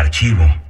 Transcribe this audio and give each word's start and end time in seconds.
Archivo. 0.00 0.69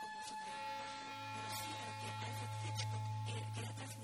como 0.00 0.18
su 0.26 0.34
Pero 1.34 1.48
sí, 1.58 1.70
pero 1.80 1.92
que, 2.00 2.08
que, 2.20 2.74
que, 3.26 3.38
que, 3.54 3.62
que, 3.62 4.03